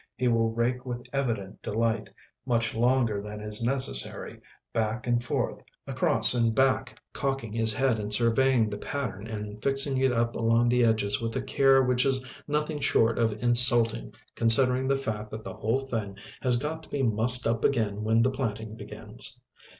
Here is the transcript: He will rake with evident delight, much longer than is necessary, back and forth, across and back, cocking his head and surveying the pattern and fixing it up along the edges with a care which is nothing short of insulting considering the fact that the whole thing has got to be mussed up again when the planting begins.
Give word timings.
He 0.15 0.27
will 0.27 0.49
rake 0.49 0.83
with 0.83 1.05
evident 1.13 1.61
delight, 1.61 2.09
much 2.43 2.73
longer 2.73 3.21
than 3.21 3.39
is 3.39 3.61
necessary, 3.61 4.41
back 4.73 5.05
and 5.05 5.23
forth, 5.23 5.59
across 5.85 6.33
and 6.33 6.55
back, 6.55 6.99
cocking 7.13 7.53
his 7.53 7.71
head 7.71 7.99
and 7.99 8.11
surveying 8.11 8.67
the 8.67 8.79
pattern 8.79 9.27
and 9.27 9.61
fixing 9.61 9.99
it 9.99 10.11
up 10.11 10.35
along 10.35 10.69
the 10.69 10.83
edges 10.83 11.21
with 11.21 11.35
a 11.35 11.41
care 11.43 11.83
which 11.83 12.03
is 12.03 12.25
nothing 12.47 12.79
short 12.79 13.19
of 13.19 13.43
insulting 13.43 14.11
considering 14.35 14.87
the 14.87 14.97
fact 14.97 15.29
that 15.29 15.43
the 15.43 15.53
whole 15.53 15.81
thing 15.81 16.17
has 16.41 16.57
got 16.57 16.81
to 16.81 16.89
be 16.89 17.03
mussed 17.03 17.45
up 17.45 17.63
again 17.63 18.03
when 18.03 18.23
the 18.23 18.31
planting 18.31 18.75
begins. 18.75 19.39